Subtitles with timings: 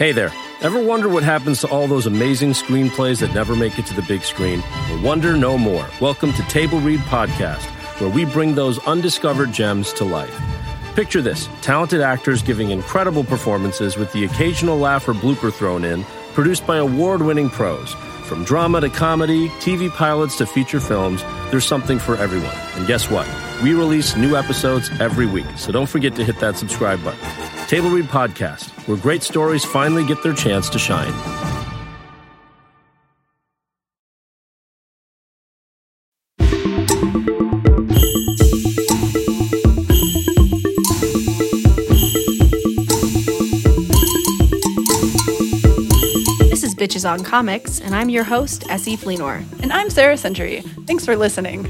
[0.00, 0.32] Hey there.
[0.62, 4.00] Ever wonder what happens to all those amazing screenplays that never make it to the
[4.00, 4.62] big screen?
[4.88, 5.86] Well, wonder no more.
[6.00, 7.66] Welcome to Table Read Podcast,
[8.00, 10.34] where we bring those undiscovered gems to life.
[10.94, 16.04] Picture this talented actors giving incredible performances with the occasional laugh or blooper thrown in,
[16.32, 17.94] produced by award winning pros.
[18.30, 21.20] From drama to comedy, TV pilots to feature films,
[21.50, 22.54] there's something for everyone.
[22.76, 23.26] And guess what?
[23.60, 27.18] We release new episodes every week, so don't forget to hit that subscribe button.
[27.66, 31.12] Table Read Podcast, where great stories finally get their chance to shine.
[47.00, 49.42] This is on Comics, and I'm your host, Essie Fleenor.
[49.62, 50.60] And I'm Sarah Century.
[50.86, 51.64] Thanks for listening.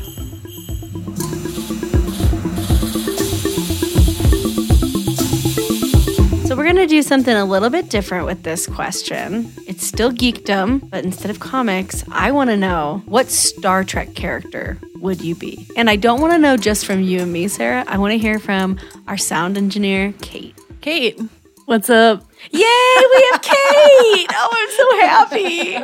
[6.46, 9.52] So, we're going to do something a little bit different with this question.
[9.68, 14.78] It's still geekdom, but instead of comics, I want to know what Star Trek character
[14.96, 15.64] would you be?
[15.76, 17.84] And I don't want to know just from you and me, Sarah.
[17.86, 20.58] I want to hear from our sound engineer, Kate.
[20.80, 21.20] Kate.
[21.66, 22.24] What's up?
[22.50, 24.30] Yay, we have Kate!
[24.32, 25.76] oh, I'm so happy.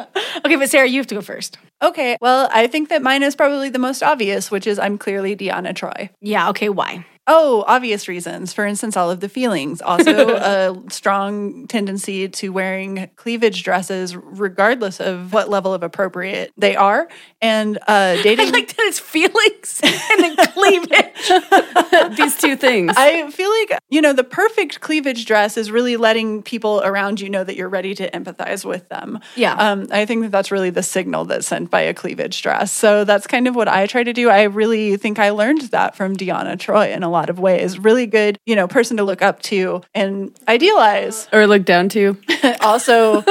[0.44, 1.58] Okay, but Sarah, you have to go first.
[1.82, 5.36] Okay, well, I think that mine is probably the most obvious, which is I'm clearly
[5.36, 6.10] Deanna Troi.
[6.20, 7.04] Yeah, okay, why?
[7.28, 8.52] Oh, obvious reasons.
[8.52, 9.82] For instance, all of the feelings.
[9.82, 16.76] Also, a strong tendency to wearing cleavage dresses, regardless of what level of appropriate they
[16.76, 17.08] are.
[17.42, 18.48] And uh, dating.
[18.48, 19.80] I like that it's feelings
[20.12, 22.16] and then cleavage.
[22.16, 22.92] These two things.
[22.96, 27.28] I feel like, you know, the perfect cleavage dress is really letting people around you
[27.28, 29.18] know that you're ready to empathize with them.
[29.34, 29.54] Yeah.
[29.54, 32.70] Um, I think that that's really the signal that's sent by a cleavage dress.
[32.72, 34.30] So that's kind of what I try to do.
[34.30, 37.78] I really think I learned that from Deanna Troi in a lot of ways.
[37.78, 41.28] Really good, you know, person to look up to and idealize.
[41.32, 42.16] or look down to.
[42.60, 43.24] also,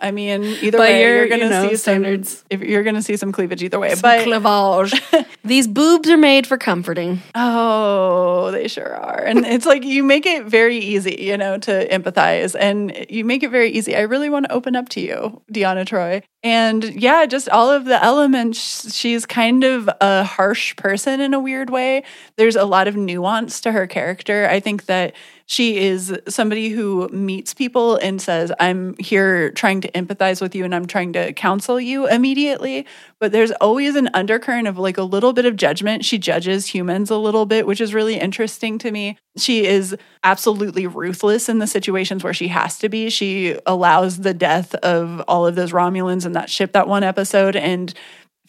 [0.00, 2.30] I mean, either By way, your, you're going you to know, see standards.
[2.38, 2.46] some.
[2.50, 5.26] If you're going to see some cleavage either way, but cleavage.
[5.44, 7.22] These boobs are made for comforting.
[7.34, 9.22] Oh, they sure are.
[9.24, 13.42] And it's like you make it very easy, you know, to empathize and you make
[13.42, 13.96] it very easy.
[13.96, 16.22] I really want to open up to you, Deanna Troi.
[16.42, 18.94] And yeah, just all of the elements.
[18.94, 22.04] She's kind of a harsh person in a weird way.
[22.36, 24.46] There's a lot of nuance to her character.
[24.48, 25.14] I think that
[25.48, 30.64] she is somebody who meets people and says, I'm here trying to empathize with you
[30.64, 32.84] and I'm trying to counsel you immediately.
[33.20, 36.04] But there's always an undercurrent of like a little bit of judgment.
[36.04, 39.18] She judges humans a little bit, which is really interesting to me.
[39.36, 43.08] She is absolutely ruthless in the situations where she has to be.
[43.08, 47.54] She allows the death of all of those Romulans in that ship that one episode
[47.54, 47.94] and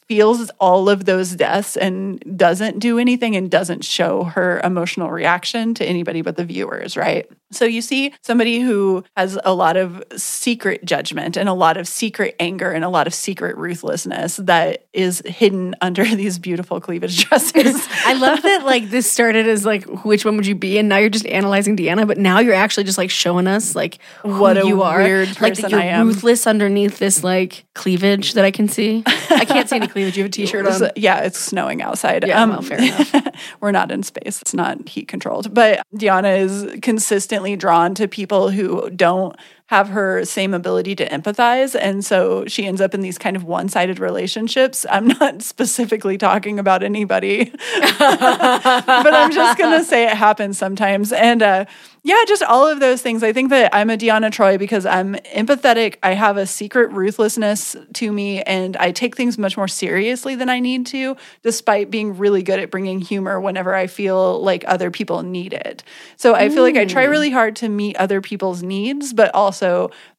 [0.07, 5.73] feels all of those deaths and doesn't do anything and doesn't show her emotional reaction
[5.73, 7.29] to anybody but the viewers, right?
[7.49, 11.87] So you see somebody who has a lot of secret judgment and a lot of
[11.87, 17.25] secret anger and a lot of secret ruthlessness that is hidden under these beautiful cleavage
[17.29, 17.87] dresses.
[18.05, 20.97] I love that like this started as like which one would you be and now
[20.97, 24.65] you're just analyzing Deanna, but now you're actually just like showing us like What a
[24.67, 25.01] you are.
[25.01, 26.07] weird like that you're I am.
[26.07, 29.03] ruthless underneath this like cleavage that I can see.
[29.05, 30.17] I can't see any cleavage.
[30.17, 30.73] You have a t-shirt on.
[30.73, 32.23] So- yeah, it's snowing outside.
[32.23, 33.13] Um, Yeah, well, fair enough.
[33.59, 34.41] we're not in space.
[34.41, 35.53] It's not heat controlled.
[35.53, 39.35] But Diana is consistently drawn to people who don't
[39.67, 41.77] have her same ability to empathize.
[41.79, 44.85] And so she ends up in these kind of one sided relationships.
[44.89, 47.45] I'm not specifically talking about anybody,
[47.99, 51.11] but I'm just going to say it happens sometimes.
[51.11, 51.65] And uh,
[52.03, 53.21] yeah, just all of those things.
[53.21, 55.97] I think that I'm a Deanna Troi because I'm empathetic.
[56.01, 60.47] I have a secret ruthlessness to me, and I take things much more seriously than
[60.47, 64.89] I need to, despite being really good at bringing humor whenever I feel like other
[64.89, 65.83] people need it.
[66.15, 69.56] So I feel like I try really hard to meet other people's needs, but also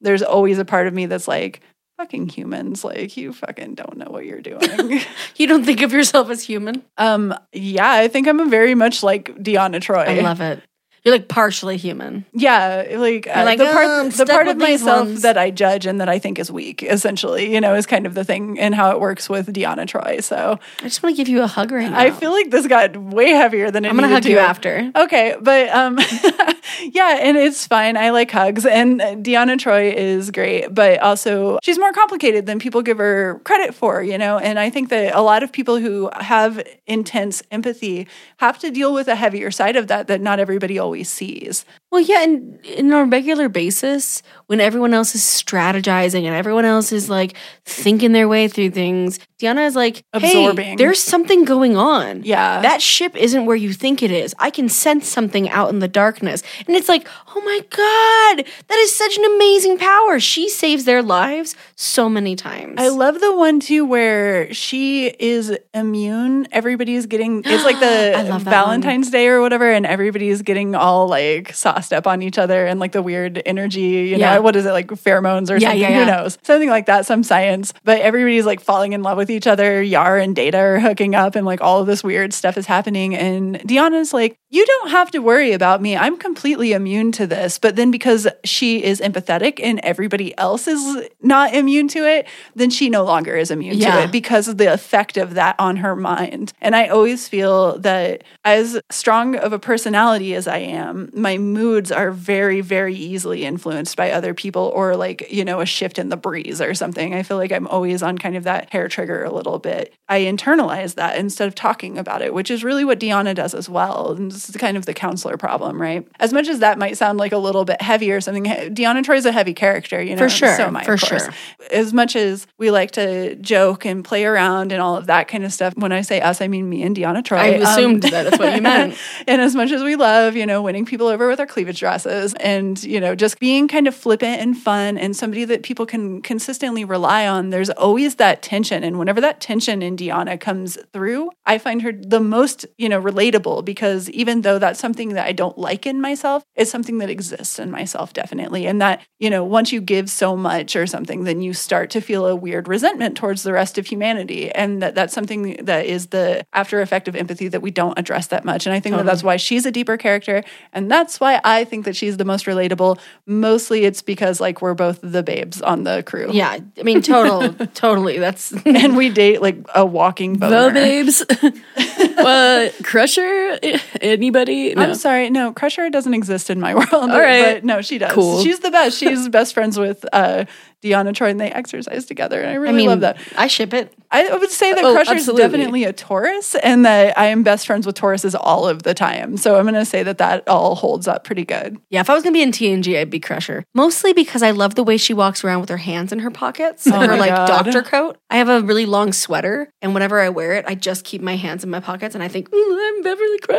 [0.00, 1.60] there's always a part of me that's like,
[1.98, 4.60] fucking humans, like you fucking don't know what you're doing.
[5.36, 6.82] You don't think of yourself as human?
[6.96, 10.06] um, yeah, I think I'm a very much like Deanna Troi.
[10.06, 10.62] I love it.
[11.04, 12.26] You're like partially human.
[12.32, 15.86] Yeah, like, uh, like, the "Oh, part the part of myself ones." that I judge
[15.86, 18.74] and that I think is weak, essentially, you know, is kind of the thing and
[18.74, 20.22] how it works with Deanna Troi.
[20.22, 21.98] So I just want to give you a hug right now.
[21.98, 24.90] I feel like this got way heavier than it I'm gonna hug you after.
[24.94, 25.98] Okay, but um,
[26.82, 27.96] yeah, and it's fine.
[27.96, 32.58] I like hugs, and uh, Deanna Troi is great, but also she's more complicated than
[32.58, 34.38] people give her credit for, you know.
[34.38, 38.06] And I think that a lot of people who have intense empathy
[38.38, 41.64] have to deal with a heavier side of that that not everybody always sees.
[41.90, 46.64] Well, yeah, and in on a regular basis, when everyone else is strategizing and everyone
[46.64, 47.34] else is like
[47.64, 50.76] thinking their way through things, Deanna is like, hey, Absorbing.
[50.76, 52.22] there's something going on.
[52.24, 52.60] Yeah.
[52.60, 54.34] That ship isn't where you think it is.
[54.38, 56.42] I can sense something out in the darkness.
[56.66, 60.18] And it's like, oh my God, that is such an amazing power.
[60.20, 62.74] She saves their lives so many times.
[62.78, 66.46] I love the one too where she is immune.
[66.52, 70.74] Everybody's getting it's like the I love that Valentine's Day or whatever, and everybody's getting
[70.74, 74.38] all like sauced up on each other and like the weird energy, you know, Yeah.
[74.38, 75.80] what is it, like pheromones or Yeah, something?
[75.80, 76.38] yeah, Who knows?
[76.42, 77.72] Something like that, some science.
[77.84, 79.82] But everybody's like falling in love with each other.
[79.82, 83.14] Yar and Data are hooking up and like all of this weird stuff is happening.
[83.14, 85.96] And Deanna's like, you don't have to worry about me.
[85.96, 87.58] I'm completely immune to this.
[87.58, 92.70] But then because she is empathetic and everybody else is not immune to it, then
[92.70, 93.96] she no longer is immune Yeah.
[93.96, 96.52] to it because of the effect of that on her mind.
[96.60, 101.90] And I always feel that as strong of a personality as I am, my moods
[101.92, 106.08] are very, very easily influenced by other people or like, you know, a shift in
[106.08, 107.14] the breeze or something.
[107.14, 109.94] I feel like I'm always on kind of that hair trigger a little bit.
[110.08, 113.68] I internalize that instead of talking about it, which is really what Deanna does as
[113.68, 114.12] well.
[114.12, 116.06] And this is kind of the counselor problem, right?
[116.20, 119.26] As much as that might sound like a little bit heavy or something, Deanna Troi's
[119.26, 120.22] a heavy character, you know.
[120.22, 121.30] For sure, So am I, for sure.
[121.70, 125.44] as much as we like to joke and play around and all of that kind
[125.44, 127.38] of stuff, when I say us, I mean me and Deanna Troi.
[127.38, 128.96] I Um, assumed that that's what you meant.
[129.26, 132.34] and as much as we love, you know, winning people over with our cleavage dresses
[132.40, 136.22] and, you know, just being kind of flippant and fun and somebody that people can
[136.22, 138.82] consistently rely on, there's always that tension.
[138.84, 143.00] And whenever that tension in Deanna comes through, I find her the most, you know,
[143.00, 146.17] relatable because even though that's something that I don't like in myself,
[146.54, 148.66] it's something that exists in myself definitely.
[148.66, 152.00] And that, you know, once you give so much or something, then you start to
[152.00, 154.50] feel a weird resentment towards the rest of humanity.
[154.50, 158.28] And that that's something that is the after effect of empathy that we don't address
[158.28, 158.66] that much.
[158.66, 160.42] And I think that that's why she's a deeper character.
[160.72, 162.98] And that's why I think that she's the most relatable.
[163.26, 166.30] Mostly it's because like we're both the babes on the crew.
[166.32, 168.18] Yeah, I mean, total, totally.
[168.18, 170.74] That's And we date like a walking The boner.
[170.74, 171.22] babes.
[172.18, 173.58] uh, Crusher?
[174.00, 174.74] Anybody?
[174.74, 174.82] No.
[174.82, 176.88] I'm sorry, no, Crusher doesn't exist in my world.
[176.92, 177.54] All right.
[177.56, 178.12] But no, she does.
[178.12, 178.42] Cool.
[178.42, 178.98] She's the best.
[178.98, 180.44] She's best friends with uh
[180.82, 182.40] Deanna Troi and they exercise together.
[182.40, 183.18] And I I really mean, love that.
[183.36, 183.92] I ship it.
[184.12, 187.66] I would say that Oh, Crusher is definitely a Taurus and that I am best
[187.66, 189.36] friends with Tauruses all of the time.
[189.36, 191.78] So I'm going to say that that all holds up pretty good.
[191.90, 193.64] Yeah, if I was gonna be in TNG, I'd be Crusher.
[193.74, 196.86] Mostly because I love the way she walks around with her hands in her pockets
[196.86, 197.46] Oh her like God.
[197.48, 198.16] doctor coat.
[198.30, 201.36] I have a really long sweater, and whenever I wear it, I just keep my
[201.36, 203.57] hands in my pockets, and I think "Ooh, I'm Beverly Crusher,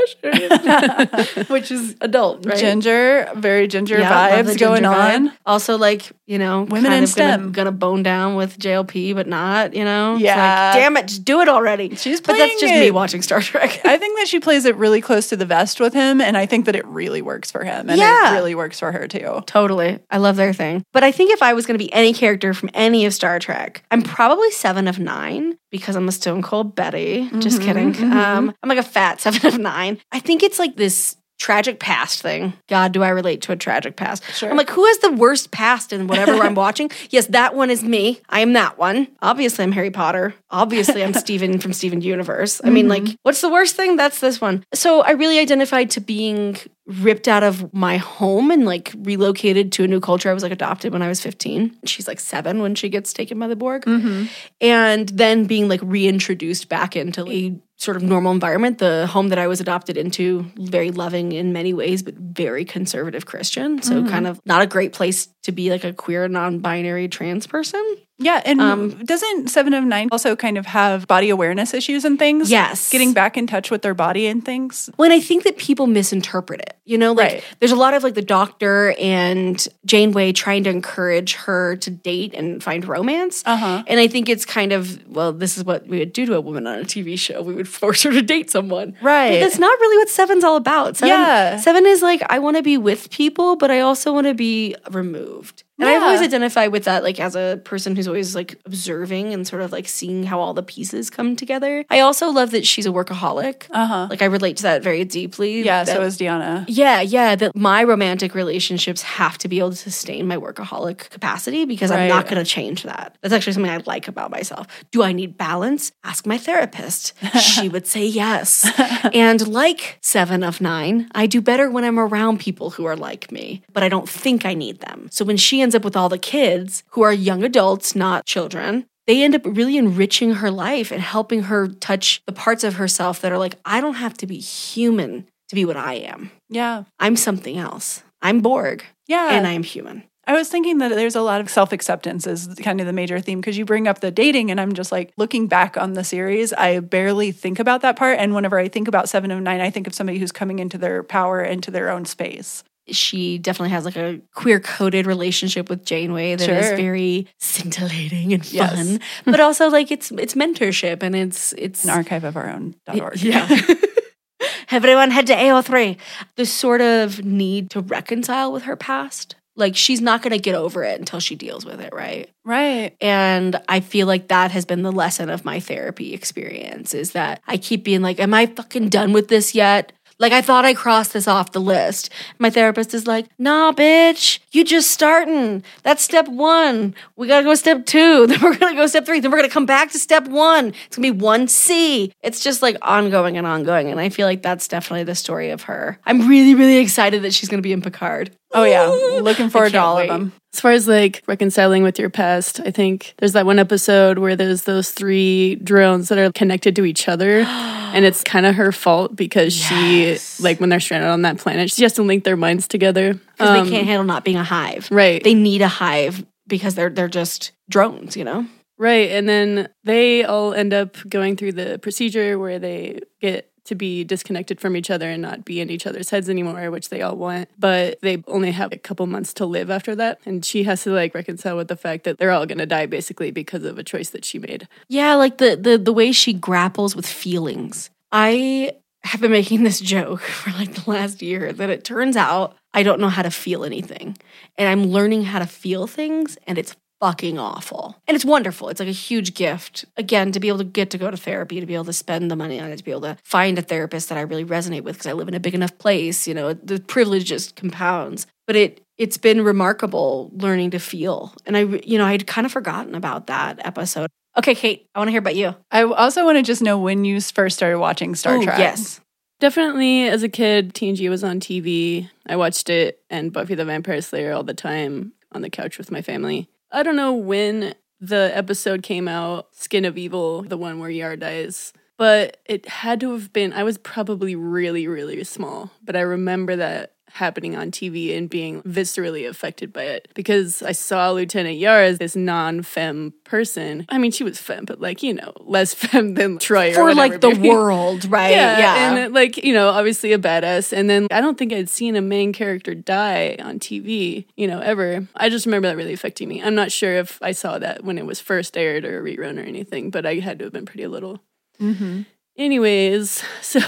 [1.48, 2.58] which is adult, right?
[2.58, 5.16] Ginger, very ginger Yeah, vibes going ginger vibe.
[5.16, 5.32] on.
[5.46, 7.52] Also, like you know, Women in of gonna, STEM.
[7.54, 9.74] gonna bone down with JLP, but not.
[9.74, 10.74] You know, It's like, Yeah.
[10.76, 11.96] damn it, just do it already.
[11.96, 13.82] She's but that's just me watching Star Trek.
[13.84, 16.46] I think that she plays it really close to the vest with him, and I
[16.46, 18.32] think that it really works for him, and Yeah.
[18.32, 19.42] it really works for her too.
[19.48, 19.98] Totally.
[20.12, 20.84] I love their thing.
[20.94, 23.40] But I think if I was going to be any character from any of Star
[23.40, 27.30] Trek, I'm probably seven of nine because I'm a stone cold Betty.
[27.40, 27.96] Just kidding.
[28.04, 30.00] Um, I'm like a fat seven of nine.
[30.12, 32.54] I think it's like this tragic past thing.
[32.68, 34.24] God, do I relate to a tragic past?
[34.34, 34.52] Sure.
[34.52, 36.92] I'm like, who has the worst past in whatever I'm watching?
[37.10, 38.20] Yes, that one is me.
[38.30, 39.08] I am that one.
[39.22, 40.36] Obviously, I'm Harry Potter.
[40.52, 42.60] Obviously, I'm Steven from Steven Universe.
[42.64, 43.16] I mean, like, mm-hmm.
[43.24, 43.96] what's the worst thing?
[43.96, 44.66] That's this one.
[44.74, 49.84] So I really identified to being ripped out of my home and like relocated to
[49.84, 50.30] a new culture.
[50.30, 51.78] I was like adopted when I was 15.
[51.86, 53.86] She's like seven when she gets taken by the Borg.
[53.86, 54.26] Mm-hmm.
[54.60, 58.78] And then being like reintroduced back into a sort of normal environment.
[58.78, 63.26] The home that I was adopted into, very loving in many ways, but very conservative
[63.26, 63.82] Christian.
[63.82, 64.10] So mm-hmm.
[64.10, 67.98] kind of not a great place to be like a queer, non-binary trans person.
[68.20, 72.20] Yeah, and Um, doesn't Seven of Nine also kind of have body awareness issues and
[72.20, 72.52] things?
[72.52, 72.90] Yes.
[72.92, 74.90] getting back in touch with their body and things.
[74.98, 76.76] Well, and I think that people misinterpret it.
[76.86, 77.44] You know, like Right.
[77.60, 82.34] there's a lot of like the doctor and Janeway trying to encourage her to date
[82.34, 83.44] and find romance.
[83.46, 83.84] Uh-huh.
[83.88, 86.42] And I think it's kind of, well, this is what we would do to a
[86.42, 87.42] woman on a TV show.
[87.42, 88.96] We would force her to date someone.
[89.02, 89.34] Right.
[89.34, 90.98] But that's not really what Seven's all about.
[90.98, 91.58] Seven, Yeah.
[91.58, 94.76] Seven is like, I want to be with people, but I also want to be
[94.90, 95.64] removed.
[95.80, 99.48] And I've always identified with that, like as a person who's always like observing and
[99.48, 101.86] sort of like seeing how all the pieces come together.
[101.90, 103.68] I also love that she's a workaholic.
[103.72, 104.08] Uh huh.
[104.10, 105.62] Like I relate to that very deeply.
[105.64, 106.66] Yeah, that- so is Deanna.
[106.68, 107.36] yeah, yeah.
[107.36, 112.08] That my romantic relationships have to be able to sustain my workaholic capacity because I'm
[112.10, 113.18] not going to change that.
[113.22, 114.68] That's actually something I like about myself.
[114.92, 115.92] Do I need balance?
[116.04, 117.14] Ask my therapist.
[117.40, 118.70] she would say yes.
[119.14, 123.32] and like seven of nine, I do better when I'm around people who are like
[123.32, 125.08] me, but I don't think I need them.
[125.12, 128.88] So when she ends up with all the kids who are young adults, not children,
[129.06, 133.22] they end up really enriching her life and helping her touch the parts of herself
[133.22, 136.32] that are like, I don't have to be human to be what I am.
[136.50, 136.86] Yeah.
[137.00, 138.02] I'm something else.
[138.20, 139.30] I'm Borg Yeah.
[139.34, 140.06] and I am human.
[140.26, 143.20] I was thinking that there's a lot of self acceptance is kind of the major
[143.20, 146.04] theme because you bring up the dating, and I'm just like looking back on the
[146.04, 148.18] series, I barely think about that part.
[148.20, 150.78] And whenever I think about Seven of Nine, I think of somebody who's coming into
[150.80, 152.64] their power, into their own space.
[152.96, 156.76] She definitely has like a queer coded relationship with Janeway that is Sure.
[156.78, 158.74] very scintillating and Yes.
[158.76, 159.00] fun.
[159.26, 163.22] but also like it's it's mentorship and it's it's An archive of our own org.
[163.22, 163.48] yeah.
[164.72, 165.98] Everyone head to AO3.
[166.36, 169.36] The sort of need to reconcile with her past.
[169.56, 172.30] Like she's not going to get over it until she deals with it, right?
[172.46, 172.96] right.
[173.02, 177.42] And I feel like that has been the lesson of my therapy experience is that
[177.46, 179.92] I keep being like, Am I fucking done with this yet?
[180.20, 182.10] Like, I thought I crossed this off the list.
[182.40, 185.64] My therapist is like, Nah, bitch, you just starting.
[185.84, 186.94] That's step one.
[187.16, 188.28] We gotta go step two.
[188.28, 189.20] Then we're gonna go step three.
[189.20, 190.74] Then we're gonna come back to step one.
[190.88, 192.12] It's gonna be 1C.
[192.22, 193.90] It's just like ongoing and ongoing.
[193.90, 195.98] And I feel like that's definitely the story of her.
[196.06, 198.32] I'm really, really excited that she's gonna be in Picard.
[198.52, 198.88] Oh yeah.
[199.22, 200.10] Looking forward to all wait.
[200.10, 200.34] of them.
[200.54, 204.36] As far as like reconciling with your past, I think there's that one episode where
[204.36, 207.42] there's those three drones that are connected to each other.
[207.94, 210.38] and it's kind of her fault because Yes.
[210.38, 213.14] she, like, when they're stranded on that planet, she has to link their minds together.
[213.14, 214.88] Because Um, they can't handle not being a hive.
[214.92, 215.24] Right.
[215.24, 218.46] They need a hive because they're they're just drones, you know?
[218.80, 219.12] Right.
[219.12, 224.04] And then they all end up going through the procedure where they get to be
[224.04, 227.16] disconnected from each other and not be in each other's heads anymore, which they all
[227.16, 227.50] want.
[227.58, 230.20] But they only have a couple months to live after that.
[230.26, 233.32] And she has to like reconcile with the fact that they're all to die basically
[233.32, 234.68] because of a choice that she made.
[234.88, 237.90] Yeah, like the the the way she grapples with feelings.
[238.12, 238.74] I
[239.04, 242.84] have been making this joke for like the last year that it turns out I
[242.84, 244.18] don't know how to feel anything.
[244.58, 247.96] And I'm learning how to feel things and it's fucking awful.
[248.08, 248.70] And it's wonderful.
[248.70, 249.86] It's like a huge gift.
[249.98, 252.30] Again, to be able to get to go to therapy, to be able to spend
[252.30, 254.84] the money on it, to be able to find a therapist that I really resonate
[254.84, 258.28] with because I live in a big enough place, you know, the privilege just compounds.
[258.48, 261.34] But it it's been remarkable learning to feel.
[261.46, 264.10] And I you know, I'd kind of forgotten about that episode.
[264.38, 265.56] Okay, Kate, I want to hear about you.
[265.72, 268.60] I also want to just know when you first started watching Star Ooh, Trek.
[268.60, 269.02] Yes.
[269.40, 272.10] Definitely as a kid, TNG was on TV.
[272.26, 275.92] I watched it and Buffy the Vampire Slayer all the time on the couch with
[275.92, 276.50] my family.
[276.72, 281.16] I don't know when the episode came out, Skin of Evil, the one where Yar
[281.16, 286.02] dies, but it had to have been, I was probably really, really small, but I
[286.02, 291.58] remember that happening on TV and being viscerally affected by it because I saw Lieutenant
[291.58, 293.86] Yar as this non femme person.
[293.90, 296.96] I mean, she was femme, but like, you know, less femme than Troi or For
[296.96, 298.32] like the world, right?
[298.32, 300.74] Yeah, and uh, like you know, obviously a badass.
[300.74, 304.60] And then I don't think I'd seen a main character die on TV, you know,
[304.60, 305.08] ever.
[305.16, 306.42] I just remember that really affecting me.
[306.42, 309.38] I'm not sure if I saw that when it was first aired or a rerun
[309.38, 311.22] or anything, but I had to have been pretty little.
[311.60, 312.04] Mm-hmm.
[312.40, 313.60] Anyways, so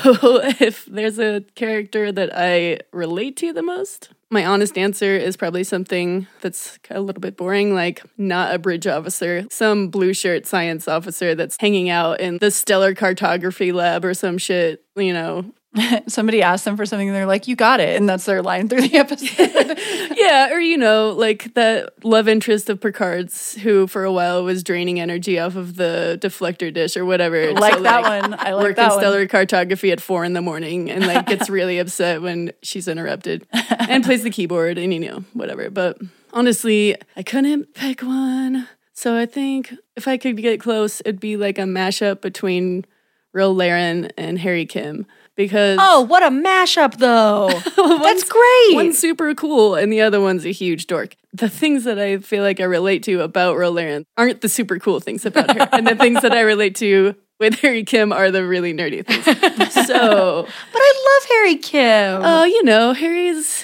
[0.61, 5.65] if there's a character that I relate to the most, my honest answer is probably
[5.65, 10.87] something that's a little bit boring, like not a bridge officer, some blue shirt science
[10.87, 15.53] officer that's hanging out in the stellar cartography lab or some shit, you know.
[16.07, 17.95] Somebody asked them for something and they're like, you got it.
[17.95, 19.79] And that's their line through the episode.
[20.17, 24.63] yeah, or you know, like that love interest of Picard's who for a while was
[24.63, 27.53] draining energy off of the deflector dish or whatever.
[27.53, 28.33] like So, that one.
[28.37, 28.99] I like work that in one.
[28.99, 33.47] stellar cartography at four in the morning and like gets really upset when she's interrupted
[33.53, 35.97] and plays the keyboard and you know whatever but
[36.33, 41.37] honestly i couldn't pick one so i think if i could get close it'd be
[41.37, 42.85] like a mashup between
[43.33, 45.05] Ro Laren and harry kim
[45.45, 47.49] because Oh, what a mashup though.
[48.03, 48.75] That's great.
[48.75, 51.15] One's super cool and the other one's a huge dork.
[51.33, 54.79] The things that I feel like I relate to about Ro Laren aren't the super
[54.79, 55.67] cool things about her.
[55.71, 59.25] and the things that I relate to with Harry Kim are the really nerdy things.
[59.87, 60.43] So,
[60.73, 62.21] but I love Harry Kim.
[62.23, 63.63] oh, you know, Harry's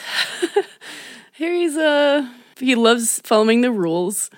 [1.34, 2.27] Harry's uh
[2.60, 4.29] he loves following the rules.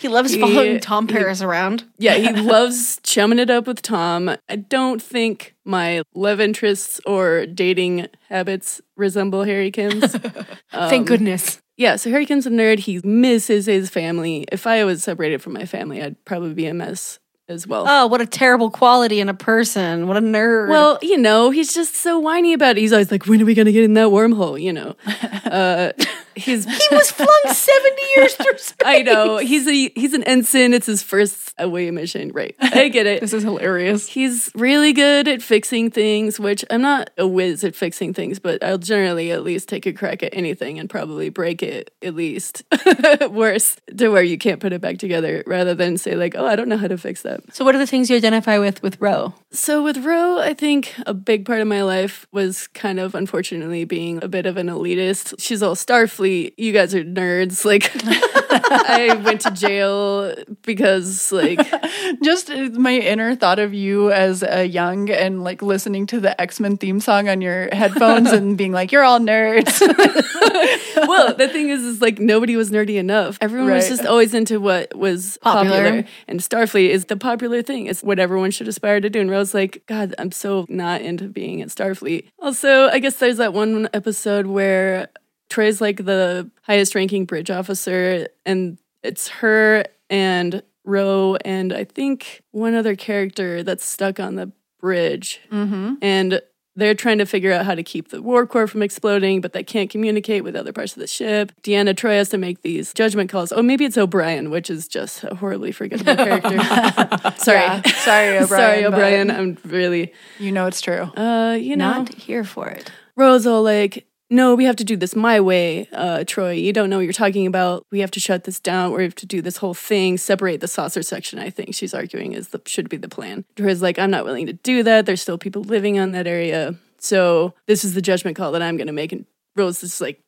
[0.00, 1.84] He loves he- following Tom he- Paris around.
[1.98, 4.30] Yeah, he loves chumming it up with Tom.
[4.48, 10.14] I don't think my love interests or dating habits resemble Harry Kim's.
[10.72, 11.60] Um, Thank goodness.
[11.78, 12.80] Yeah, so Harry Kim's a nerd.
[12.80, 14.44] He misses his family.
[14.52, 17.86] If I was separated from my family, I'd probably be a mess as well.
[17.88, 20.06] Oh, what a terrible quality in a person.
[20.06, 20.68] What a nerd.
[20.68, 22.80] well, you know, he's just so whiny about it.
[22.80, 24.60] He's always like, when are we going to get in that wormhole?
[24.60, 24.96] You know,
[25.46, 25.92] uh,
[26.36, 26.64] he's.
[26.64, 28.76] he was flung 70 years through space.
[28.84, 30.72] I know he's a he's an ensign.
[30.74, 32.54] It's his first away mission, right?
[32.60, 33.16] I get it.
[33.26, 34.06] This is hilarious.
[34.06, 38.62] He's really good at fixing things, which I'm not a whiz at fixing things, but
[38.62, 42.62] I'll generally at least take a crack at anything and probably break it at least
[43.30, 46.54] worse to where you can't put it back together rather than say, like, oh, I
[46.54, 47.52] don't know how to fix that.
[47.52, 49.34] So, what are the things you identify with with Ro?
[49.50, 53.84] So with Ro, I think a big part of my life was kind of unfortunately
[53.84, 55.34] being a bit of an elitist.
[55.38, 57.64] She's all Starfleet Starfleet, you guys are nerds.
[57.64, 61.60] Like, I went to jail because, like,
[62.22, 66.38] Just uh, my inner thought of you as a young and like listening to the
[66.40, 69.80] X Men theme song on your headphones and being like, "You're all nerds."
[71.06, 73.38] well, the thing is, is like nobody was nerdy enough.
[73.40, 75.84] Everyone was just always into what was popular.
[75.84, 76.04] Popular.
[76.28, 77.86] And Starfleet is the popular thing.
[77.86, 79.20] It's what everyone should aspire to do.
[79.20, 82.28] And Ro's like, God, I'm so not into being at Starfleet.
[82.38, 85.08] Also, I guess there's that one episode where
[85.50, 92.42] Troi's like the highest ranking bridge officer, and it's her and Ro and I think
[92.52, 95.40] one other character that's stuck on the bridge.
[95.50, 95.94] mm-hmm.
[96.02, 96.40] And
[96.78, 99.62] they're trying to figure out how to keep the warp core from exploding, but they
[99.64, 101.50] can't communicate with other parts of the ship.
[101.62, 103.50] Deanna Troi has to make these judgment calls.
[103.50, 106.58] Oh, maybe it's O'Brien, which is just a horribly forgettable character.
[107.38, 107.60] Sorry.
[107.60, 107.82] Yeah.
[107.82, 108.46] Sorry, O'Brien.
[108.46, 109.30] Sorry, O'Brien.
[109.30, 111.04] I'm really, You know it's true.
[111.16, 112.90] uh, you know, Not here for it.
[113.16, 116.60] Rose like, no, we have to do this my way, uh, Troi.
[116.60, 117.84] You don't know what you're talking about.
[117.92, 118.92] We have to shut this down.
[118.92, 122.32] We have to do this whole thing, separate the saucer section, I think she's arguing
[122.32, 123.44] is the should be the plan.
[123.56, 125.06] Troi's like, I'm not willing to do that.
[125.06, 126.74] There's still people living on that area.
[126.98, 129.12] So this is the judgment call that I'm gonna make.
[129.12, 130.20] And Ro's is like,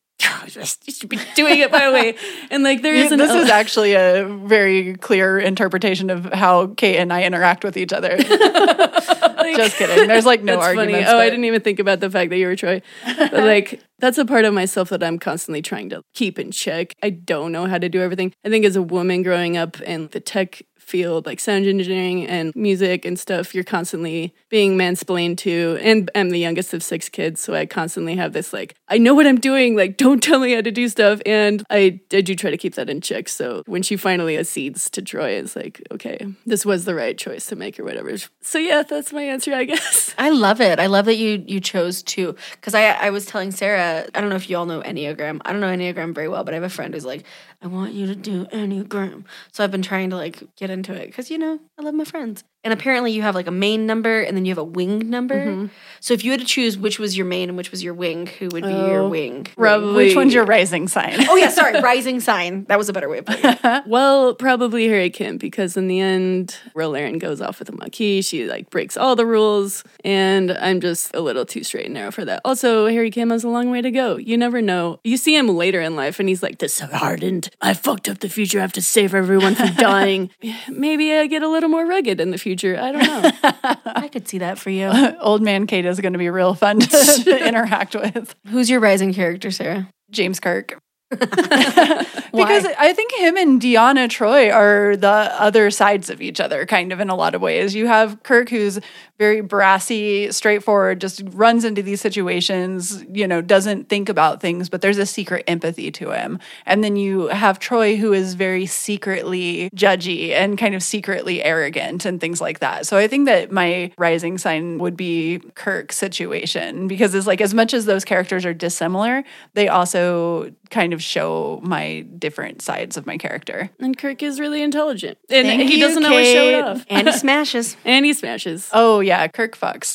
[0.54, 2.14] you should be doing it my way.
[2.50, 6.96] And like there is an this is actually a very clear interpretation of how Kate
[6.98, 8.16] and I interact with each other.
[8.18, 10.08] like- Just kidding.
[10.08, 11.06] There's like no argument.
[11.08, 12.82] Oh, I didn't even think about the fact that you were Troi.
[13.04, 16.94] But like, that's a part of myself that I'm constantly trying to keep in check.
[17.02, 18.32] I don't know how to do everything.
[18.44, 22.54] I think as a woman growing up in the tech field, like sound engineering and
[22.56, 25.78] music and stuff, you're constantly being mansplained to.
[25.82, 29.14] And I'm the youngest of six kids, so I constantly have this like, I know
[29.14, 29.76] what I'm doing.
[29.76, 31.20] Like, don't tell me how to do stuff.
[31.26, 33.28] And I, I do try to keep that in check.
[33.28, 37.46] So when she finally accedes to Troi, it's like, okay, this was the right choice
[37.46, 38.16] to make or whatever.
[38.40, 40.14] So yeah, that's my answer, I guess.
[40.16, 40.78] I love it.
[40.78, 44.30] I love that you you chose to because I I was telling Sarah I don't
[44.30, 45.40] know if you all know Enneagram.
[45.44, 47.24] I don't know Enneagram very well, but I have a friend who's like,
[47.60, 49.24] I want you to do Enneagram.
[49.52, 52.04] So I've been trying to like get into it because you know I love my
[52.04, 52.44] friends.
[52.64, 55.46] And apparently you have like a main number and then you have a wing number.
[55.46, 55.66] Mm-hmm.
[56.00, 58.26] So if you had to choose which was your main and which was your wing,
[58.26, 59.44] who would be your Oh, wing?
[59.56, 61.24] probably- Which one's your rising sign?
[61.28, 62.64] Oh yeah, sorry, rising sign.
[62.64, 63.84] That was a better way of putting it.
[63.86, 68.22] Well, probably Harry Kim because in the end, Ro Laren goes off with a monkey.
[68.22, 72.10] She like breaks all the rules, and I'm just a little too straight and narrow
[72.10, 72.40] for that.
[72.44, 74.16] Also, Harry Kim has a long way to go.
[74.16, 75.00] You never know.
[75.04, 77.47] You see him later in life, and he's like, "This hardened.
[77.60, 78.58] I fucked up the future.
[78.58, 80.30] I have to save everyone from dying.
[80.68, 82.78] Maybe I get a little more rugged in the future.
[82.78, 83.30] I don't know."
[83.84, 84.90] I could see that for you.
[85.20, 88.34] Old man Kate is going to be real fun to, to interact with.
[88.48, 89.88] Who's your rising character, Sarah?
[90.10, 90.78] James Kirk.
[91.10, 96.92] because I think him and Deanna Troi are the other sides of each other, kind
[96.92, 97.74] of in a lot of ways.
[97.74, 98.78] You have Kirk, who's
[99.18, 104.80] very brassy, straightforward, just runs into these situations, you know, doesn't think about things, but
[104.80, 106.38] there's a secret empathy to him.
[106.66, 112.04] And then you have Troi, who is very secretly judgy and kind of secretly arrogant
[112.04, 112.86] and things like that.
[112.86, 117.54] So I think that my rising sign would be Kirk's situation because it's like as
[117.54, 123.06] much as those characters are dissimilar, they also kind of show my different sides of
[123.06, 123.70] my character.
[123.80, 126.86] and Kirk is really intelligent, and Thank he you, doesn't always show it off.
[126.90, 127.76] And he smashes.
[127.84, 128.68] And he smashes.
[128.72, 129.94] Oh yeah, Kirk fucks.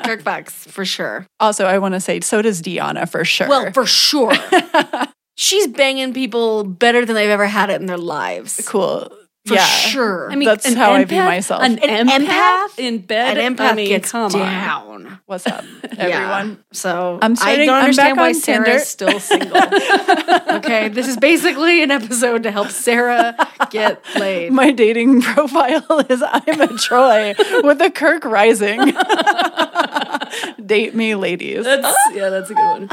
[0.04, 1.26] Kirk Fox, for sure.
[1.40, 3.48] also, I want to say so does Deanna for sure.
[3.48, 4.32] Well, for sure.
[5.36, 8.64] She's banging people better than they've ever had it in their lives.
[8.66, 9.10] cool.
[9.46, 9.64] For yeah.
[9.64, 10.30] sure.
[10.30, 11.62] I mean, That's an how I view myself.
[11.62, 12.78] An, An empath, empath?
[12.78, 13.38] in bed.
[13.38, 14.30] An empath I mean, gets come on.
[14.32, 15.20] down.
[15.26, 15.64] What's up,
[15.96, 16.04] Yeah.
[16.04, 16.64] everyone?
[16.72, 18.78] So I'm I don't I'm understand back why on Sarah Tinder.
[18.78, 19.56] is still single.
[20.56, 23.36] okay, this is basically an episode to help Sarah
[23.70, 24.52] get laid.
[24.52, 28.94] My dating profile is I'm a Troi with a Kirk rising.
[30.64, 31.64] Date me, ladies.
[31.64, 32.90] That's yeah, that's a good one.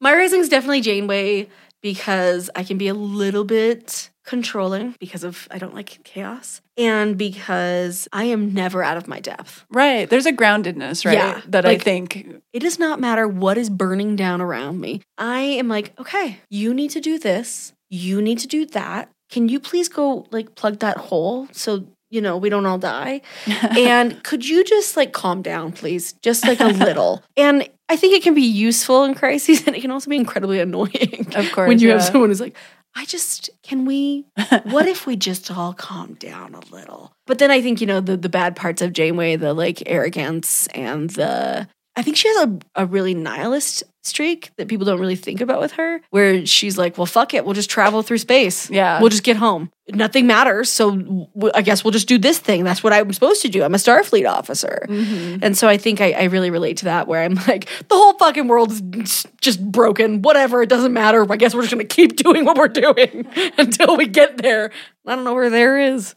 [0.00, 1.48] My rising is definitely Janeway
[1.82, 7.16] because I can be a little bit controlling because of I don't like chaos and
[7.16, 9.64] because I am never out of my depth.
[9.70, 10.10] Right.
[10.10, 11.14] There's a groundedness, right?
[11.14, 15.00] Yeah, that I think It does not matter what is burning down around me.
[15.16, 17.72] I am like, okay, you need to do this.
[17.88, 19.08] You need to do that.
[19.30, 23.22] Can you please go like plug that hole so you know we don't all die?
[23.46, 26.14] and could you just like calm down, please?
[26.22, 27.22] Just like a little.
[27.36, 30.58] And I think it can be useful in crises, and it can also be incredibly
[30.60, 31.26] annoying.
[31.34, 32.56] Of course, when you have someone who's like,
[32.96, 34.24] I just can we?
[34.64, 37.12] What if we just all calm down a little?
[37.26, 40.66] But then I think you know the the bad parts of Janeway, the like arrogance
[40.68, 45.16] and the I think she has a, a really nihilist streak that people don't really
[45.16, 47.44] think about with her, where she's like, well, fuck it.
[47.44, 48.70] We'll just travel through space.
[48.70, 49.00] Yeah.
[49.00, 49.70] We'll just get home.
[49.88, 50.70] Nothing matters.
[50.70, 52.64] So w- I guess we'll just do this thing.
[52.64, 53.62] That's what I'm supposed to do.
[53.64, 54.86] I'm a Starfleet officer.
[54.88, 55.38] Mm-hmm.
[55.42, 58.12] And so I think I, I really relate to that, where I'm like, the whole
[58.18, 60.22] fucking world is just broken.
[60.22, 60.62] Whatever.
[60.62, 61.26] It doesn't matter.
[61.30, 63.26] I guess we're just going to keep doing what we're doing
[63.58, 64.70] until we get there.
[65.06, 66.14] I don't know where there is.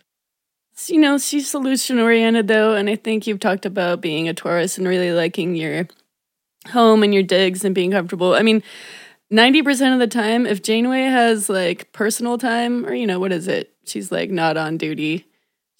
[0.88, 4.78] You know, she's solution oriented though, and I think you've talked about being a Taurus
[4.78, 5.88] and really liking your
[6.68, 8.34] home and your digs and being comfortable.
[8.34, 8.62] I mean,
[9.32, 13.48] 90% of the time, if Janeway has like personal time, or you know, what is
[13.48, 13.74] it?
[13.86, 15.26] She's like not on duty.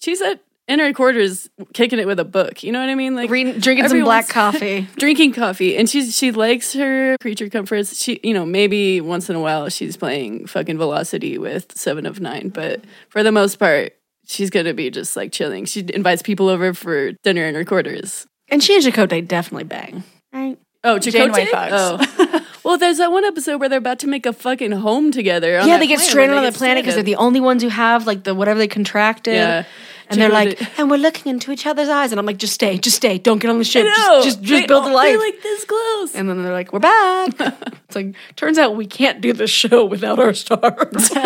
[0.00, 2.62] She's at in her quarters kicking it with a book.
[2.62, 3.16] You know what I mean?
[3.16, 4.86] Like Reading, drinking some black coffee.
[4.96, 9.34] drinking coffee and she's she likes her creature comforts she you know maybe once in
[9.34, 13.94] a while she's playing fucking velocity with seven of nine but for the most part
[14.30, 18.26] she's gonna be just like chilling she invites people over for dinner in her quarters
[18.48, 20.02] And she and Chakotay definitely bang.
[20.32, 20.58] Right?
[20.84, 21.68] oh Janeway Chakotay?
[21.72, 25.58] oh well there's that one episode where they're about to make a fucking home together
[25.58, 28.06] on yeah, they get stranded on the planet because they're the only ones who have
[28.06, 29.34] like the whatever they contracted.
[29.34, 29.64] Yeah.
[30.10, 32.10] And they're like, Chakotay- and we're looking into each other's eyes.
[32.12, 33.16] And I'm like, just stay, just stay.
[33.18, 33.86] Don't get on the ship.
[33.88, 34.22] I know.
[34.22, 35.08] Just, just, just They- build the life.
[35.10, 37.28] they're like this close and then they're like, we're back.
[37.38, 41.08] it's like, turns out we can't do this show without our stars.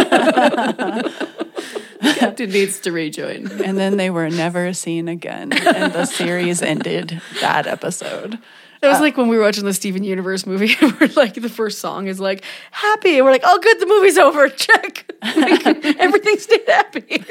[2.16, 5.52] Captain needs to rejoin and then they were never seen again.
[5.52, 8.38] And the series ended that episode.
[8.82, 11.48] It was uh, like when we were watching the Steven Universe movie, where like the
[11.48, 14.46] first song is like happy, and we're like, oh, good, the movie's over.
[14.50, 15.66] Check, Like,
[15.98, 17.24] everything stayed happy.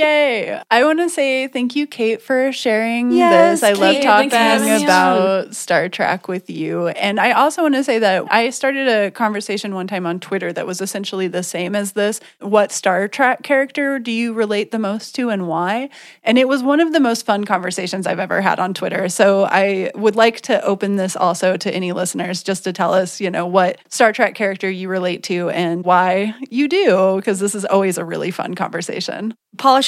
[0.00, 0.62] Yay.
[0.70, 3.68] I want to say thank you, Kate, for sharing Yes, this.
[3.68, 6.88] I love talking thanks for having me about Star Trek with you.
[6.88, 10.52] And I also want to say that I started a conversation one time on Twitter
[10.52, 12.20] that was essentially the same as this.
[12.38, 15.90] What Star Trek character do you relate the most to and why?
[16.24, 19.08] And it was one of the most fun conversations I've ever had on Twitter.
[19.08, 23.20] So I would like to open this also to any listeners just to tell us,
[23.20, 27.54] you know, what Star Trek character you relate to and why you do, because this
[27.54, 29.34] is always a really fun conversation.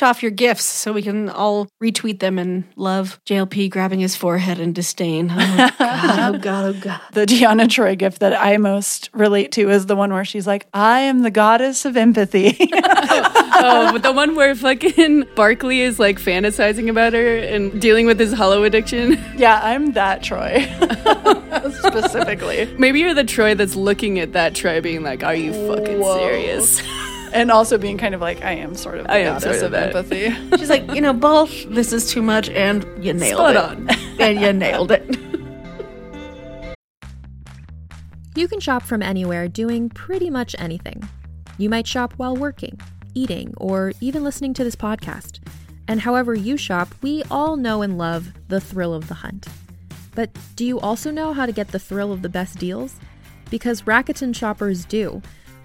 [0.02, 4.58] Off your gifts so we can all retweet them and love JLP grabbing his forehead
[4.58, 5.30] in disdain.
[5.30, 7.00] Oh God, oh God, oh God.
[7.12, 10.66] the Deanna Troi gift that I most relate to is the one where she's like,
[10.74, 12.56] I am the goddess of empathy.
[12.74, 18.18] oh, but the one where fucking Barkley is like fantasizing about her and dealing with
[18.18, 19.12] his holo addiction.
[19.36, 20.66] yeah, I'm that Troi.
[21.74, 22.74] Specifically.
[22.78, 26.18] Maybe you're the Troi that's looking at that Troi being like, Are you fucking Whoa.
[26.18, 26.82] serious?
[27.32, 29.72] And also being kind of like, I am sort of the I am goddess sort
[29.72, 30.30] of of empathy.
[30.58, 31.50] She's like, you know, both.
[31.70, 33.56] This is too much, and you nailed Spot it.
[33.56, 33.88] on.
[34.20, 35.18] and you nailed it.
[38.34, 41.06] You can shop from anywhere doing pretty much anything.
[41.58, 42.80] You might shop while working,
[43.12, 45.38] eating, or even listening to this podcast.
[45.86, 49.48] And however you shop, we all know and love the thrill of the hunt.
[50.14, 52.96] But do you also know how to get the thrill of the best deals?
[53.50, 55.20] Because Rakuten shoppers do.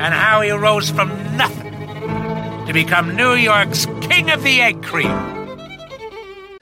[0.00, 1.74] and how he rose from nothing
[2.66, 5.10] to become New York's King of the Egg Cream.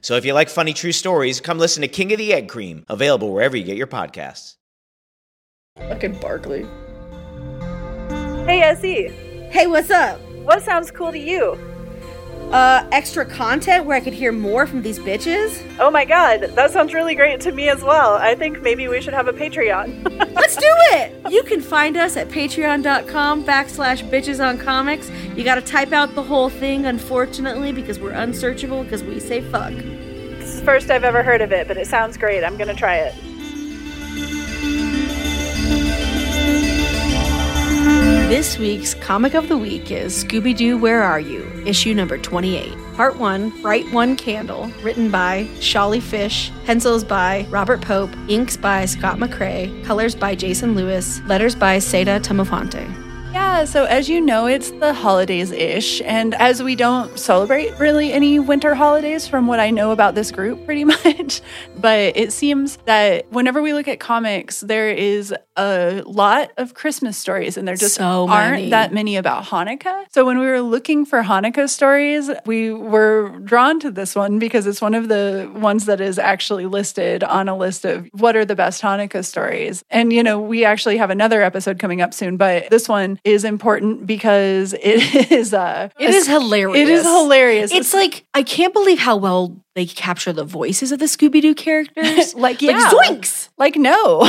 [0.01, 2.85] So if you like funny true stories, come listen to King of the Egg Cream,
[2.89, 4.57] available wherever you get your podcasts.
[5.77, 6.67] Fucking Barkley.
[8.45, 9.09] Hey, SE.
[9.51, 10.19] Hey, what's up?
[10.43, 11.57] What sounds cool to you?
[12.53, 15.63] Uh, extra content where I could hear more from these bitches?
[15.79, 18.15] Oh my god, that sounds really great to me as well.
[18.15, 20.35] I think maybe we should have a Patreon.
[20.35, 21.31] Let's do it!
[21.31, 25.11] You can find us at patreon.com backslash bitches on comics.
[25.37, 29.73] You gotta type out the whole thing, unfortunately, because we're unsearchable because we say fuck.
[29.73, 32.45] this is the first I've ever heard of it, but it sounds great.
[32.45, 33.15] I'm gonna try it.
[38.29, 41.51] This week's comic of the week is Scooby Doo Where Are You?
[41.65, 42.75] Issue number 28.
[42.95, 48.85] Part 1 Bright One Candle, written by Sholly Fisch, pencils by Robert Pope, inks by
[48.85, 52.87] Scott McRae, colors by Jason Lewis, letters by Saida Temofonte.
[53.49, 56.03] Yeah, so as you know, it's the holidays ish.
[56.03, 60.31] And as we don't celebrate really any winter holidays, from what I know about this
[60.31, 61.41] group, pretty much,
[61.77, 67.17] but it seems that whenever we look at comics, there is a lot of Christmas
[67.17, 70.05] stories, and there just So aren't that many about Hanukkah.
[70.13, 74.67] So when we were looking for Hanukkah stories, we were drawn to this one because
[74.67, 78.45] it's one of the ones that is actually listed on a list of what are
[78.45, 79.83] the best Hanukkah stories.
[79.91, 83.38] And, you know, we actually have another episode coming up soon, but this one is
[83.45, 86.89] important because it is uh It is hilarious.
[86.89, 87.73] It is hilarious.
[87.73, 91.55] It's like I can't believe how well they capture the voices of the Scooby Doo
[91.55, 92.35] characters.
[92.35, 93.49] like yeah, zoinks!
[93.57, 94.29] Like no,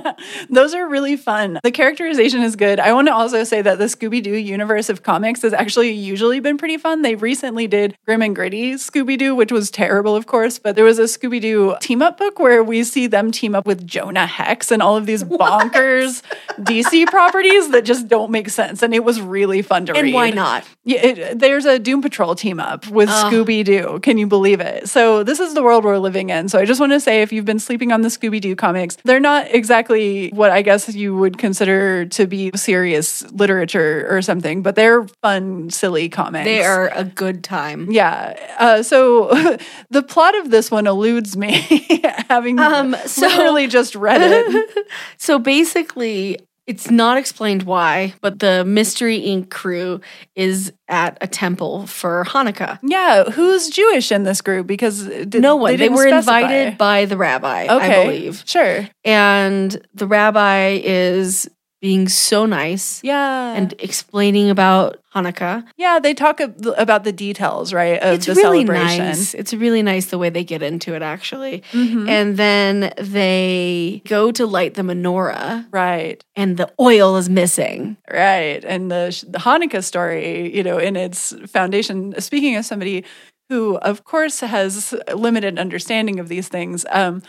[0.50, 1.60] those are really fun.
[1.62, 2.80] The characterization is good.
[2.80, 6.40] I want to also say that the Scooby Doo universe of comics has actually usually
[6.40, 7.02] been pretty fun.
[7.02, 10.84] They recently did Grim and Gritty Scooby Doo, which was terrible, of course, but there
[10.84, 14.26] was a Scooby Doo team up book where we see them team up with Jonah
[14.26, 16.22] Hex and all of these bonkers
[16.58, 20.06] DC properties that just don't make sense, and it was really fun to read.
[20.06, 20.64] And why not?
[20.84, 23.32] Yeah, it, there's a Doom Patrol team up with Ugh.
[23.32, 24.00] Scooby Doo.
[24.02, 24.87] Can you believe it?
[24.88, 26.48] So this is the world we're living in.
[26.48, 28.96] So I just want to say, if you've been sleeping on the Scooby Doo comics,
[29.04, 34.62] they're not exactly what I guess you would consider to be serious literature or something,
[34.62, 36.44] but they're fun, silly comics.
[36.44, 37.90] They are a good time.
[37.90, 38.34] Yeah.
[38.58, 39.28] Uh, so
[39.90, 41.52] the plot of this one eludes me,
[42.28, 44.86] having Um, so- literally just read it.
[45.18, 46.38] So basically,
[46.68, 49.48] it's not explained why, but the Mystery Inc.
[49.48, 50.02] crew
[50.36, 52.78] is at a temple for Hanukkah.
[52.82, 54.66] Yeah, who's Jewish in this group?
[54.66, 55.72] Because did, no one.
[55.72, 56.40] They, didn't were specify.
[56.40, 58.42] invited by the rabbi, okay, I believe.
[58.44, 58.86] Sure.
[59.02, 61.48] And the rabbi is
[61.80, 63.54] being so nice Yeah.
[63.54, 65.64] and explaining about Hanukkah.
[65.76, 69.04] Yeah, they talk ab- about the details, right, of it's the really celebration.
[69.06, 69.34] nice.
[69.34, 71.62] It's really nice the way they get into it, actually.
[71.72, 72.08] Mhm.
[72.08, 77.96] And then they go to light the menorah, Right, and the oil is missing.
[78.10, 78.62] right.
[78.64, 83.04] And the, the Hanukkah story, you know, in its foundation, speaking of somebody
[83.48, 87.22] who, of course, has limited understanding of these things, um,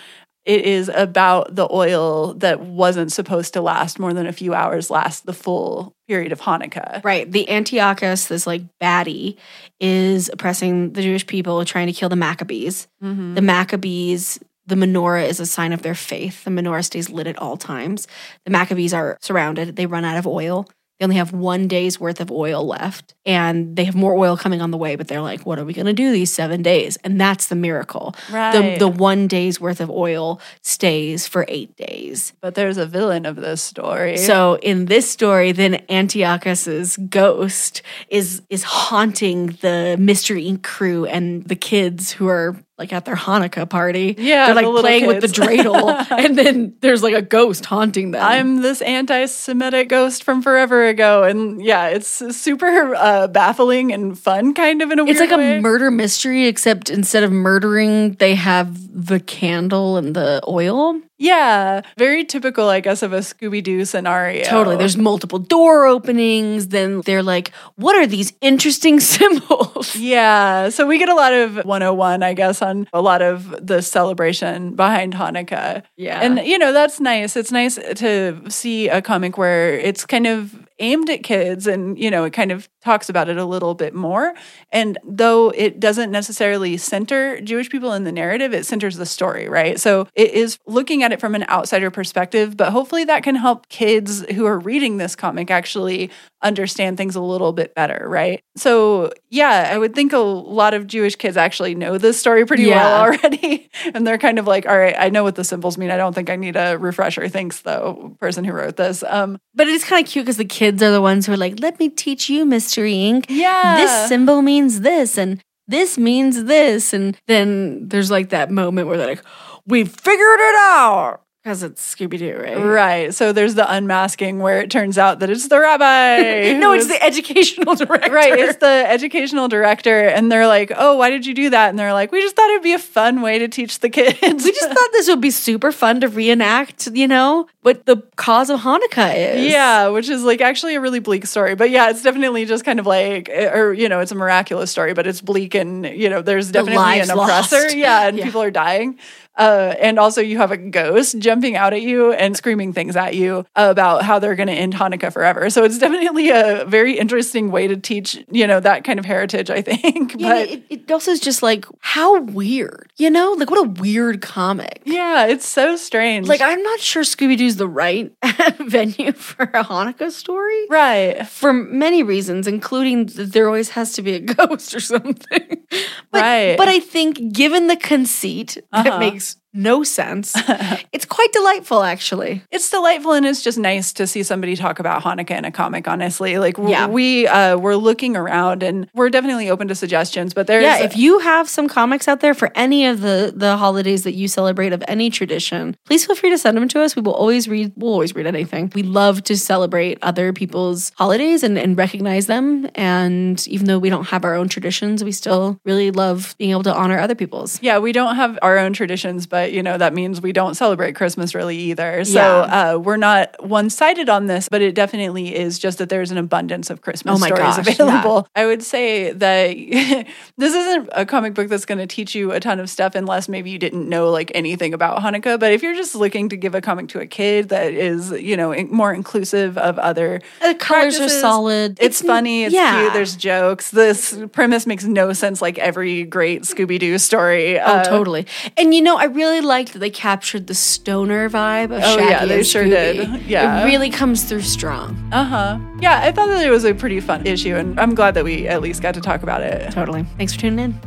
[0.45, 4.89] it is about the oil that wasn't supposed to last more than a few hours,
[4.89, 7.03] last the full period of Hanukkah.
[7.03, 7.29] Right.
[7.31, 9.37] The Antiochus, this like baddie,
[9.79, 12.87] is oppressing the Jewish people, trying to kill the Maccabees.
[13.03, 13.35] Mhm.
[13.35, 16.43] The Maccabees, the menorah is a sign of their faith.
[16.43, 18.07] The menorah stays lit at all times.
[18.45, 19.75] The Maccabees are surrounded.
[19.75, 20.67] They run out of oil.
[20.99, 24.61] They only have one day's worth of oil left, and they have more oil coming
[24.61, 24.97] on the way.
[24.97, 27.55] But they're like, "What are we going to do these seven days?" And that's the
[27.55, 28.15] miracle.
[28.29, 28.77] Right.
[28.77, 32.33] The the one day's worth of oil stays for eight days.
[32.41, 34.17] But there's a villain of this story.
[34.17, 40.63] So in this story, then Antiochus's ghost is is haunting the Mystery Inc.
[40.63, 44.15] crew and the kids who are like at their Hanukkah party.
[44.17, 45.37] Yeah, they're like the playing with the kids.
[45.37, 48.25] dreidel, and then there's like a ghost haunting them.
[48.25, 54.53] I'm this anti-Semitic ghost from forever ago, and yeah, it's super uh, baffling and fun,
[54.53, 55.57] kind of in a it's like way.
[55.57, 60.99] a murder mystery, except instead of murdering, they have the candle and the oil.
[61.19, 64.45] Yeah, very typical, I guess, of a Scooby Doo scenario.
[64.45, 64.77] Totally.
[64.77, 66.69] There's multiple door openings.
[66.69, 69.97] Then they're like, what are these interesting symbols?
[69.97, 73.81] Yeah, so we get a lot of 101, I guess, on a lot of the
[73.81, 75.83] celebration behind Hanukkah.
[75.97, 76.21] Yeah.
[76.21, 77.35] And, you know, that's nice.
[77.35, 82.09] It's nice to see a comic where it's kind of aimed at kids and, you
[82.09, 84.33] know, it kind of talks about it a little bit more.
[84.71, 89.49] And though it doesn't necessarily center Jewish people in the narrative, it centers the story,
[89.49, 89.79] right?
[89.79, 93.67] So it is looking at it from an outsider perspective, but hopefully that can help
[93.69, 96.09] kids who are reading this comic actually
[96.41, 98.41] understand things a little bit better, right?
[98.55, 102.63] So, yeah, I would think a lot of Jewish kids actually know this story pretty
[102.63, 102.75] Yeah.
[102.75, 103.69] well already.
[103.93, 105.91] and they're kind of like, all right, I know what the symbols mean.
[105.91, 107.27] I don't think I need a refresher.
[107.27, 109.03] Thanks, though, person who wrote this.
[109.05, 111.59] Um, But it's kind of cute because the kids are the ones who are like,
[111.59, 113.25] let me teach you, Mystery Inc.
[113.29, 113.77] yeah.
[113.77, 116.93] This symbol means this, and this means this.
[116.93, 119.23] And then there's like that moment where they're like,
[119.65, 121.21] we figured it out.
[121.43, 122.57] Because it's Scooby Doo, right?
[122.57, 123.15] Right.
[123.15, 126.51] So there's the unmasking where it turns out that it's the rabbi.
[126.59, 128.11] no, it's the educational director.
[128.11, 131.79] Right, it's the educational director, and they're like, "Oh, why did you do that?" And
[131.79, 134.51] they're like, "We just thought it'd be a fun way to teach the kids." we
[134.51, 138.59] just thought this would be super fun to reenact, you know, what the cause of
[138.59, 139.49] Hanukkah is.
[139.49, 141.55] Yeah, which is like actually a really bleak story.
[141.55, 144.71] But yeah, it's definitely just kind of like, eh, or, you know, it's a miraculous
[144.71, 147.61] story, but it's bleak and, you know, there's definitely lives an oppressor.
[147.63, 147.75] lost.
[147.77, 148.25] Yeah, and Yeah.
[148.25, 148.99] people are dying.
[149.39, 153.15] Uh, and also, you have a ghost jumping out at you and screaming things at
[153.15, 155.49] you about how they're going to end Hanukkah forever.
[155.49, 159.49] So it's definitely a very interesting way to teach, you know, that kind of heritage,
[159.49, 160.15] I think.
[160.19, 163.31] Yeah, but it, it also is just like, how weird, you know?
[163.37, 164.81] Like, what a weird comic.
[164.85, 166.27] yeah, it's so strange.
[166.27, 168.11] Like, I'm not sure Scooby Doo's the right
[168.59, 170.67] venue for a Hanukkah story.
[170.69, 171.25] right.
[171.27, 175.63] For many reasons, including that there always has to be a ghost or something.
[176.11, 176.57] But, Right.
[176.57, 178.99] But I think, given the conceit that Uh-huh.
[179.29, 180.33] Makes no sense,
[180.93, 182.43] it's quite delightful, actually.
[182.51, 185.87] It's delightful and it's just nice to see somebody talk about Hanukkah in a comic,
[185.87, 186.37] honestly.
[186.37, 186.87] Like Yeah.
[186.87, 190.95] we uh we're looking around and we're definitely open to suggestions, but there's yeah, if
[190.97, 194.73] you have some comics out there for any of the the holidays that you celebrate
[194.73, 196.95] of any tradition, please feel free to send them to us.
[196.95, 197.73] We will always read.
[197.75, 198.71] We'll always read anything.
[198.75, 202.69] We love to celebrate other people's holidays and, and recognize them.
[202.75, 206.63] And even though we don't have our own traditions, we still really love being able
[206.63, 207.59] to honor other people's.
[207.61, 210.93] yeah, we don't have our own traditions, but you know, that means we don't celebrate
[210.95, 212.03] Christmas really either.
[212.05, 212.73] So Yeah.
[212.73, 216.17] uh, we're not one sided on this, but it definitely is just that there's an
[216.17, 218.27] abundance of Christmas Oh stories gosh, available.
[218.35, 219.55] I would say that
[220.37, 223.27] this isn't a comic book that's going to teach you a ton of stuff unless
[223.29, 225.39] maybe you didn't know like anything about Hanukkah.
[225.39, 228.35] But if you're just looking to give a comic to a kid that is, you
[228.37, 231.77] know, in- more inclusive of other The colors are practices, solid.
[231.81, 232.43] It's, funny.
[232.45, 232.81] It's yeah.
[232.81, 232.93] cute.
[232.93, 233.71] There's jokes.
[233.71, 237.59] This premise makes no sense like every great Scooby Doo story.
[237.59, 238.25] Oh, Uh, totally.
[238.57, 242.09] And you know, I really liked that they captured the stoner vibe of Oh, Shaggy
[242.09, 243.21] yeah, they and sure did.
[243.27, 243.61] Yeah.
[243.61, 244.97] It really comes through strong.
[245.11, 245.59] Uh huh.
[245.79, 248.47] Yeah, I thought that it was a pretty fun issue, and I'm glad that we
[248.47, 249.71] at least got to talk about it.
[249.71, 250.03] Totally.
[250.17, 250.79] Thanks for tuning in.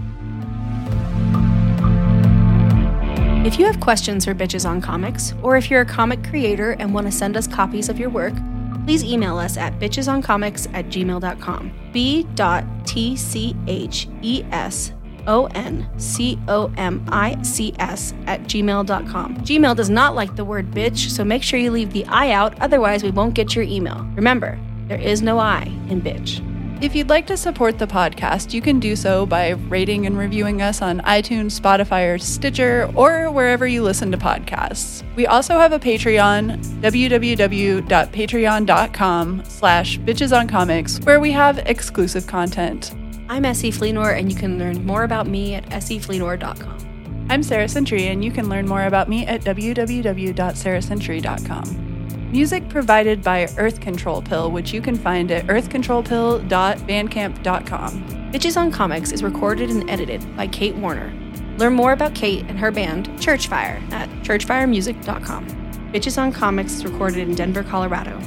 [3.46, 6.94] If you have questions for Bitches on Comics, or if you're a comic creator and
[6.94, 8.34] want to send us copies of your work,
[8.84, 11.72] please email us at bitchesoncomics at gmail.com.
[11.92, 14.92] B dot T C H E S
[15.26, 19.36] O N C O M I C S at gmail.com.
[19.38, 22.58] Gmail does not like the word bitch, so make sure you leave the I out,
[22.60, 24.06] otherwise, we won't get your email.
[24.14, 24.58] Remember,
[24.88, 26.46] there is no I in bitch.
[26.82, 30.62] If you'd like to support the podcast, you can do so by rating and reviewing
[30.62, 35.04] us on iTunes, Spotify, or Stitcher, or wherever you listen to podcasts.
[35.14, 42.92] We also have a Patreon, www.patreon.com slash bitchesoncomics, where we have exclusive content.
[43.28, 47.26] I'm Essie Fleenor, and you can learn more about me atessiefleenor.com.
[47.30, 52.30] I'm Sarah Century, and you can learn more about me at www.sarahcentury.com.
[52.32, 58.32] Music provided by Earth Control Pill, which you can find at earthcontrolpill.bandcamp.com.
[58.32, 61.12] Bitches on Comics is recorded and edited by Kate Warner.
[61.58, 65.46] Learn more about Kate and her band, Churchfire, at churchfiremusic.com.
[65.92, 68.18] Bitches on Comics is recorded in Denver, Colorado.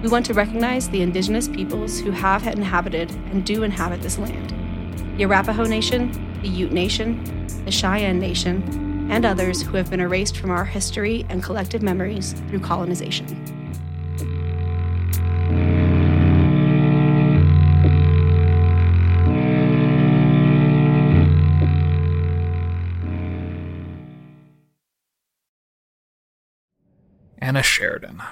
[0.00, 4.54] We want to recognize the indigenous peoples who have inhabited and do inhabit this land
[5.16, 7.20] the Arapaho Nation, the Ute Nation,
[7.64, 12.34] the Cheyenne Nation, and others who have been erased from our history and collective memories
[12.48, 13.26] through colonization.
[27.40, 28.22] Anna Sheridan,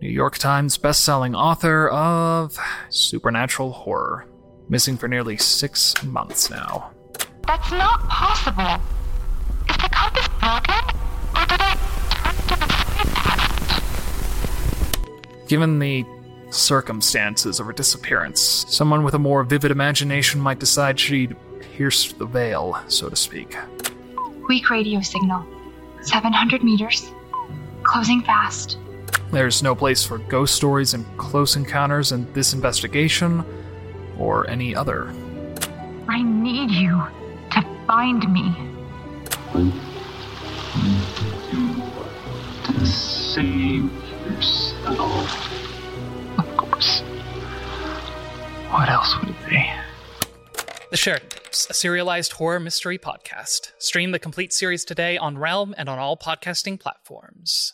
[0.00, 2.58] New York Times bestselling author of
[2.90, 4.26] supernatural horror,
[4.68, 6.90] missing for nearly six months now.
[7.46, 8.82] That's not possible.
[9.70, 10.74] Is the compass broken?
[11.34, 11.74] Or did I
[12.10, 12.56] turn to
[15.42, 15.48] the?
[15.48, 16.04] Given the
[16.50, 22.26] circumstances of her disappearance, someone with a more vivid imagination might decide she'd pierced the
[22.26, 23.56] veil, so to speak.
[24.48, 25.44] Weak radio signal.
[26.02, 27.10] 700 meters.
[27.82, 28.78] Closing fast.
[29.34, 33.44] There's no place for ghost stories and close encounters in this investigation,
[34.16, 35.12] or any other.
[36.06, 37.02] I need you
[37.50, 38.54] to find me.
[42.62, 43.90] To save
[44.24, 45.52] yourself.
[46.38, 47.00] Of course.
[48.70, 49.68] What else would it be?
[50.92, 53.72] The Sheridan Tapes, a serialized horror mystery podcast.
[53.78, 57.72] Stream the complete series today on Realm and on all podcasting platforms.